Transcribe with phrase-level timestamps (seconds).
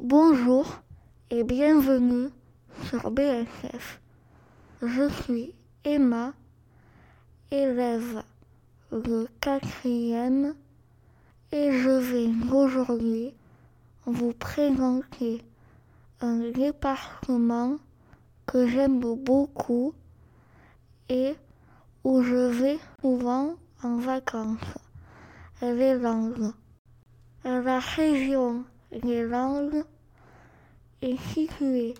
[0.00, 0.66] Bonjour
[1.30, 2.28] et bienvenue
[2.88, 4.00] sur BSF.
[4.82, 6.32] Je suis Emma,
[7.52, 8.24] élève
[8.90, 10.56] de quatrième
[11.52, 13.34] et je vais aujourd'hui
[14.04, 15.44] vous présenter
[16.20, 17.76] un département
[18.46, 19.94] que j'aime beaucoup
[21.08, 21.36] et
[22.02, 23.54] où je vais souvent
[23.84, 24.58] en vacances,
[25.62, 26.52] les Landes.
[27.44, 28.64] La région
[29.02, 29.84] Landes
[31.02, 31.94] est située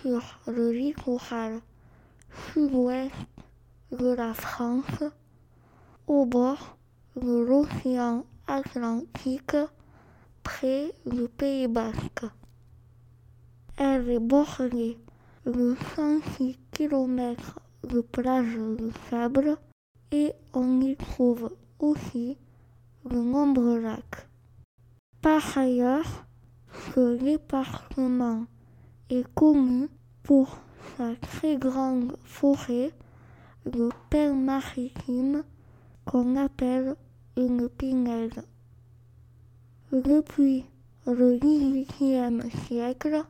[0.00, 1.60] sur le littoral
[2.52, 3.12] sud-ouest
[3.92, 5.04] de la France,
[6.06, 6.78] au bord
[7.16, 9.56] de l'océan Atlantique,
[10.42, 12.24] près du Pays Basque.
[13.76, 14.96] Elle est bordée
[15.44, 19.58] de 106 km de plages de sable
[20.12, 22.38] et on y trouve aussi
[23.04, 24.29] de nombreux lacs.
[25.22, 26.24] Par ailleurs,
[26.94, 28.46] ce département
[29.10, 29.88] est connu
[30.22, 30.58] pour
[30.96, 32.90] sa très grande forêt
[33.66, 35.44] de pins maritimes
[36.06, 36.96] qu'on appelle
[37.36, 38.42] une pinède.
[39.92, 40.64] Depuis
[41.06, 43.24] le XVIIIe siècle,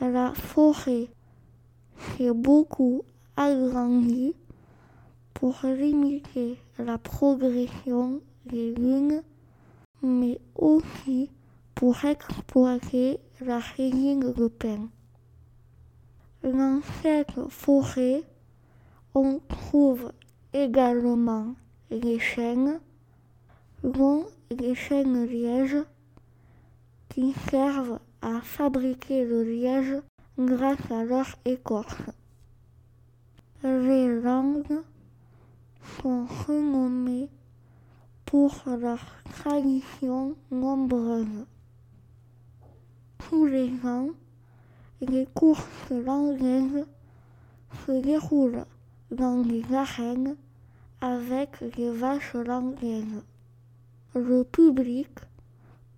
[0.00, 1.08] la forêt
[1.96, 3.02] s'est beaucoup
[3.36, 4.34] agrandie
[5.34, 9.22] pour limiter la progression des lunes,
[10.02, 11.30] mais aussi
[11.74, 14.88] pour exploiter la de pin.
[16.42, 18.22] Dans cette forêt,
[19.14, 20.12] on trouve
[20.52, 21.54] également
[21.90, 22.80] les chênes,
[23.82, 25.84] dont les chênes lièges,
[27.08, 30.02] qui servent à fabriquer le liège
[30.38, 32.02] grâce à leur écorce.
[33.62, 34.80] Les langues
[36.00, 37.28] sont renommées
[38.30, 41.46] pour leurs traditions nombreuses.
[43.18, 44.10] Tous les ans,
[45.00, 46.86] les courses languaises
[47.84, 48.66] se déroulent
[49.10, 50.36] dans les arènes
[51.00, 53.24] avec les vaches languaises.
[54.14, 55.10] Le public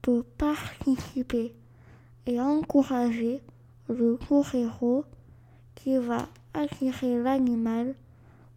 [0.01, 1.55] peut participer
[2.25, 3.43] et encourager
[3.91, 5.05] le torero
[5.75, 7.95] qui va attirer l'animal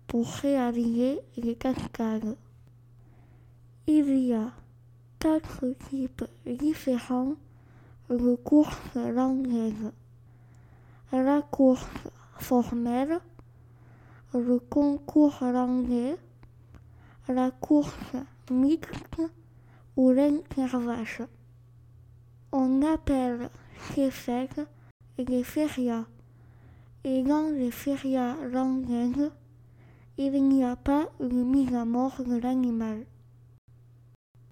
[0.07, 2.37] pour réaliser les cascades.
[3.87, 4.51] Il y a
[5.19, 7.35] quatre types différents
[8.09, 9.91] de courses languaises.
[11.11, 11.85] La course
[12.39, 13.19] formelle,
[14.33, 16.17] le concours languais,
[17.27, 18.15] la course
[18.49, 19.21] mixte
[19.95, 21.21] ou l'intervache.
[22.51, 23.51] On appelle
[23.93, 24.61] ces fêtes
[25.19, 26.05] les férias.
[27.03, 29.31] Et dans les férias languaises,
[30.17, 33.05] il n'y a pas de mise à mort de l'animal.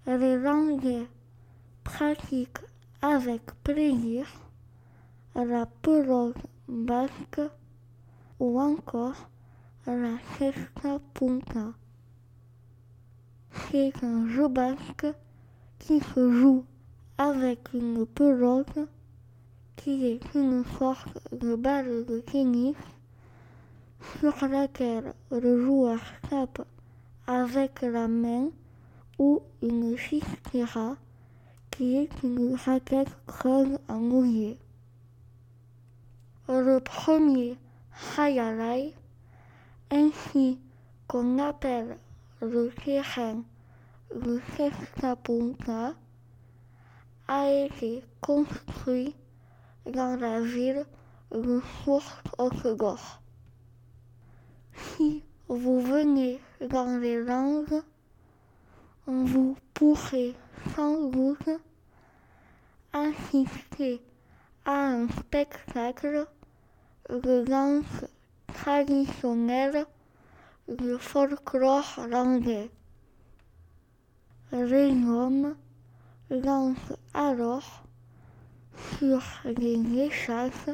[0.05, 1.07] Les langues
[1.85, 2.65] pratiquent
[3.01, 4.27] avec plaisir
[5.33, 6.35] la pelote
[6.67, 7.41] basque
[8.37, 9.29] ou encore
[9.85, 11.71] la cesta punta.
[13.51, 15.07] C'est un jeu basque
[15.79, 16.65] qui se joue
[17.17, 18.79] avec une pelote
[19.77, 22.75] qui est une sorte de balle de tennis
[24.19, 25.99] sur laquelle le joueur
[26.29, 26.67] tape
[27.25, 28.49] avec la main
[29.19, 30.95] ou une chistera
[31.71, 34.57] qui est une raquette creuse en mouillé.
[36.47, 37.57] Le premier
[38.17, 38.93] hayalai,
[39.91, 40.59] ainsi
[41.07, 41.97] qu'on appelle
[42.41, 43.43] le terrain
[44.15, 45.93] le Sextapunta,
[47.27, 49.15] a été construit
[49.85, 50.85] dans la ville
[51.31, 53.19] de Source-Haute-Gorge.
[54.75, 57.81] Si vous venez dans les langues,
[59.05, 60.33] vous pourrez
[60.75, 61.49] sans doute
[62.93, 64.01] assister
[64.65, 66.25] à un spectacle
[67.09, 68.05] de danse
[68.47, 69.85] traditionnelle
[70.69, 72.69] du folklore landais.
[74.51, 75.55] Les hommes
[76.29, 77.83] dansent alors
[78.97, 80.69] sur les échasses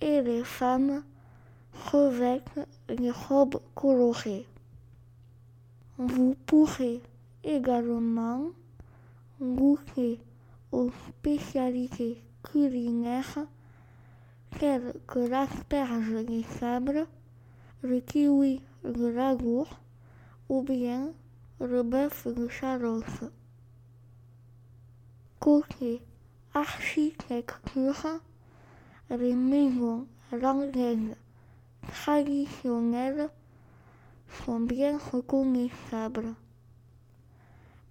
[0.00, 1.02] et les femmes
[1.92, 4.46] revêtent les robes colorées.
[5.98, 7.00] Vous pourrez
[7.42, 8.50] également
[9.40, 10.20] goûter
[10.70, 13.46] aux spécialités culinaires
[14.58, 17.06] telles que l'asperge des sables,
[17.82, 19.68] le kiwi de lagour
[20.50, 21.12] ou bien
[21.60, 23.24] le bœuf de chalosse.
[25.40, 26.02] Côté
[26.52, 28.20] architecture,
[29.08, 31.16] les maisons languaises
[31.90, 33.30] traditionnelles
[34.44, 36.34] sont bien reconnaissables.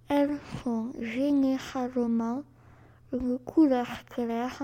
[0.08, 2.42] Elles sont généralement
[3.12, 4.62] de couleur claire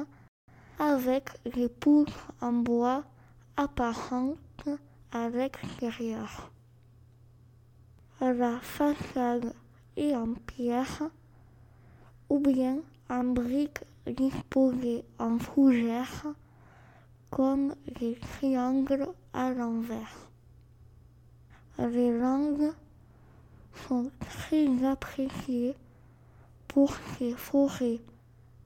[0.79, 3.05] avec les poutres en bois
[3.57, 4.69] apparentes
[5.13, 6.51] à l'extérieur.
[8.21, 9.53] La façade
[9.97, 11.11] est en pierre
[12.29, 12.79] ou bien
[13.11, 16.25] en briques disposées en fougère
[17.31, 20.32] comme les triangles à l'envers.
[21.79, 22.73] Les langues
[23.89, 25.75] sont très appréciées
[26.69, 28.01] pour ses forêts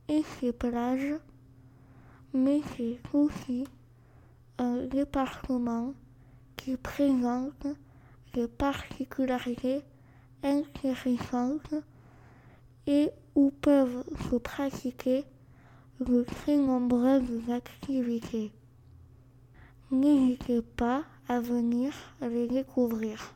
[0.09, 1.15] et ses plages,
[2.35, 3.65] mais c'est aussi
[4.59, 5.95] un département
[6.57, 7.67] qui présente
[8.35, 9.83] des particularités
[10.43, 11.75] intéressantes
[12.87, 15.25] et où peuvent se pratiquer
[16.01, 18.53] de très nombreuses activités.
[19.91, 21.93] N'hésitez pas à venir
[22.23, 23.36] les découvrir.